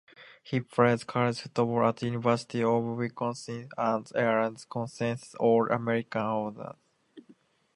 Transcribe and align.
He 0.41 0.59
played 0.61 1.05
college 1.05 1.41
football 1.41 1.83
at 1.87 2.01
University 2.01 2.63
of 2.63 2.83
Wisconsin, 2.83 3.69
and 3.77 4.11
earned 4.15 4.65
consensus 4.67 5.35
All-American 5.35 6.21
honors. 6.23 6.75